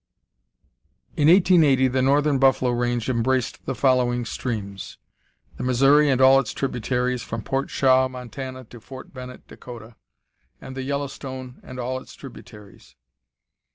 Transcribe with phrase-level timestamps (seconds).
[1.15, 4.97] In 1880 the northern buffalo range embraced the following streams;
[5.57, 9.95] The Missouri and all its tributaries, from Port Shaw, Montana, to Fort Bennett, Dakota,
[10.59, 12.95] and the Yellowstone and all its tributaries.